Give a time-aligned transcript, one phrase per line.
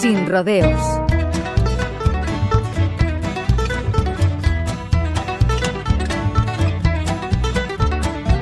[0.00, 0.80] Sin rodeos.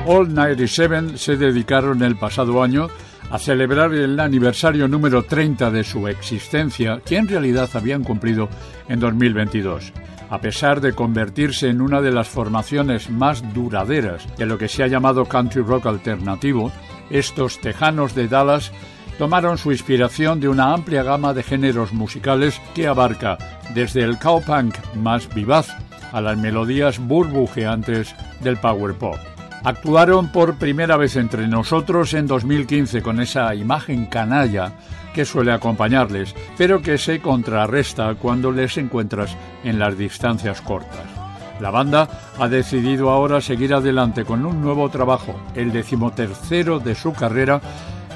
[0.05, 2.89] All 97 se dedicaron el pasado año
[3.31, 8.49] a celebrar el aniversario número 30 de su existencia, que en realidad habían cumplido
[8.87, 9.93] en 2022.
[10.29, 14.83] A pesar de convertirse en una de las formaciones más duraderas de lo que se
[14.83, 16.71] ha llamado country rock alternativo,
[17.09, 18.71] estos tejanos de Dallas
[19.17, 23.37] tomaron su inspiración de una amplia gama de géneros musicales que abarca
[23.73, 25.75] desde el cowpunk más vivaz
[26.11, 29.17] a las melodías burbujeantes del power pop.
[29.63, 34.73] Actuaron por primera vez entre nosotros en 2015 con esa imagen canalla
[35.13, 41.05] que suele acompañarles, pero que se contrarresta cuando les encuentras en las distancias cortas.
[41.59, 42.07] La banda
[42.37, 47.59] ha decidido ahora seguir adelante con un nuevo trabajo, el decimotercero de su carrera,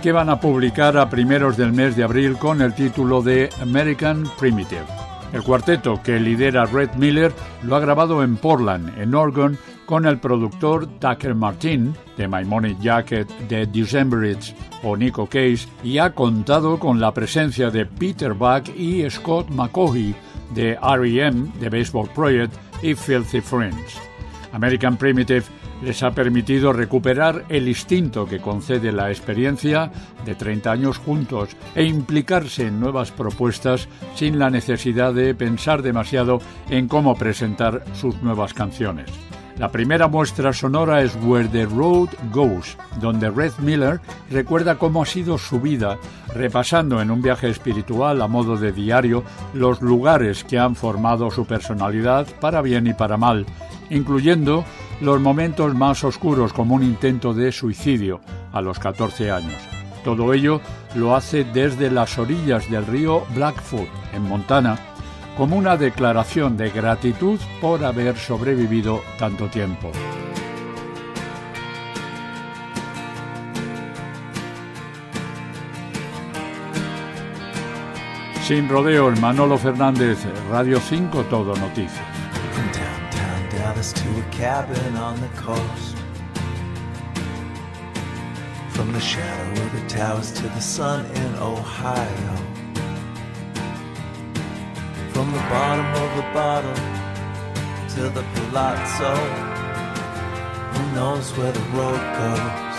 [0.01, 4.23] que van a publicar a primeros del mes de abril con el título de American
[4.39, 4.85] Primitive.
[5.31, 7.31] El cuarteto que lidera Red Miller
[7.63, 12.77] lo ha grabado en Portland, en Oregon, con el productor Tucker Martin de My Money
[12.81, 18.69] Jacket, de Decemberites o Nico Case y ha contado con la presencia de Peter Buck
[18.75, 20.15] y Scott McCaughey
[20.55, 23.99] de R.E.M., de Baseball Project y Filthy Friends.
[24.53, 25.43] American Primitive
[25.81, 29.91] les ha permitido recuperar el instinto que concede la experiencia
[30.25, 36.39] de 30 años juntos e implicarse en nuevas propuestas sin la necesidad de pensar demasiado
[36.69, 39.09] en cómo presentar sus nuevas canciones.
[39.57, 43.99] La primera muestra sonora es Where the Road Goes, donde Red Miller
[44.31, 45.99] recuerda cómo ha sido su vida,
[46.33, 51.45] repasando en un viaje espiritual a modo de diario los lugares que han formado su
[51.45, 53.45] personalidad para bien y para mal,
[53.91, 54.65] incluyendo
[55.01, 58.21] los momentos más oscuros como un intento de suicidio
[58.53, 59.59] a los 14 años.
[60.03, 60.61] Todo ello
[60.95, 64.77] lo hace desde las orillas del río Blackfoot, en Montana,
[65.37, 69.91] como una declaración de gratitud por haber sobrevivido tanto tiempo.
[78.43, 82.20] Sin rodeos, Manolo Fernández, Radio 5, Todo Noticias.
[88.69, 92.35] From the shadow of the towers to the sun in Ohio.
[95.13, 96.75] From the bottom of the bottle
[97.95, 99.15] to the palazzo,
[100.73, 102.77] who knows where the road goes?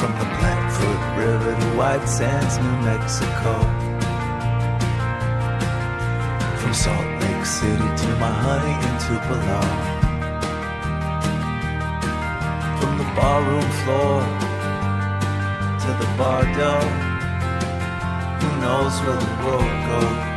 [0.00, 3.85] From the Blackfoot River to White Sands, New Mexico.
[6.66, 9.60] From Salt Lake City to my honey in Tupelo.
[12.80, 14.20] From the barroom floor
[15.82, 16.86] to the bar door
[18.40, 20.35] Who knows where the road goes.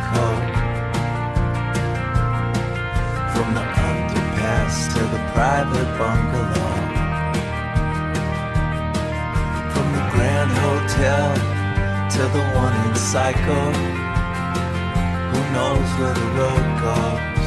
[0.00, 0.26] Mexico.
[3.34, 6.74] From the underpass to the private bungalow.
[9.72, 11.34] From the Grand Hotel
[12.10, 13.72] to the one in Psycho.
[15.30, 17.39] Who knows where the road goes?